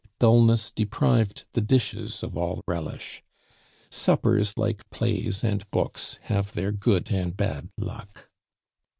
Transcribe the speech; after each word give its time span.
Dulness 0.17 0.71
deprived 0.71 1.45
the 1.51 1.61
dishes 1.61 2.23
of 2.23 2.35
all 2.35 2.63
relish. 2.67 3.21
Suppers, 3.91 4.57
like 4.57 4.89
plays 4.89 5.43
and 5.43 5.69
books, 5.69 6.17
have 6.23 6.53
their 6.53 6.71
good 6.71 7.11
and 7.11 7.37
bad 7.37 7.69
luck. 7.77 8.27